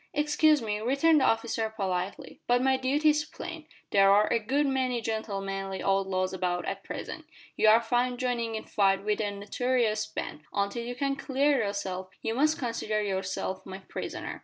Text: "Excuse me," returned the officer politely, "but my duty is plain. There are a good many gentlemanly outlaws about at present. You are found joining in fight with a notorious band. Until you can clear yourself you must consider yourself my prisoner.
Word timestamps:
"Excuse 0.15 0.63
me," 0.63 0.79
returned 0.79 1.21
the 1.21 1.25
officer 1.25 1.69
politely, 1.69 2.39
"but 2.47 2.59
my 2.63 2.75
duty 2.75 3.09
is 3.11 3.23
plain. 3.23 3.67
There 3.91 4.09
are 4.09 4.25
a 4.33 4.39
good 4.39 4.65
many 4.65 4.99
gentlemanly 4.99 5.83
outlaws 5.83 6.33
about 6.33 6.65
at 6.65 6.83
present. 6.83 7.25
You 7.55 7.67
are 7.67 7.79
found 7.83 8.17
joining 8.17 8.55
in 8.55 8.63
fight 8.65 9.03
with 9.05 9.21
a 9.21 9.29
notorious 9.29 10.07
band. 10.07 10.41
Until 10.51 10.83
you 10.83 10.95
can 10.95 11.15
clear 11.17 11.59
yourself 11.63 12.09
you 12.23 12.33
must 12.33 12.57
consider 12.57 12.99
yourself 13.03 13.63
my 13.63 13.77
prisoner. 13.77 14.39